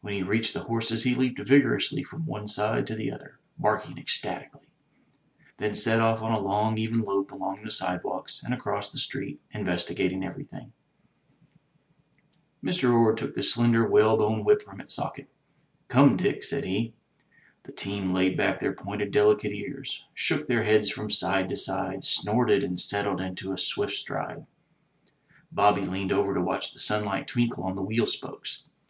[0.00, 3.98] When he reached the horses he leaped vigorously from one side to the other, barking
[3.98, 4.68] ecstatically;
[5.58, 9.38] then set off on a long even lope along the sidewalks and across the street,
[9.50, 10.72] investigating everything.
[12.64, 12.90] Mr.
[12.90, 15.28] Orde took the slender whalebone whip from its socket.
[15.88, 16.94] *'Come, Dick!" said he.
[17.64, 22.02] The team laid back their pointed delicate ears, shook their heads from side to side,
[22.02, 24.46] snorted and settled into a swift stride.
[25.50, 25.50] 125 MY BOOK
[25.82, 28.62] HOUSE Bobby leaned over to watch the sunlight twinkle on the wheel spokes.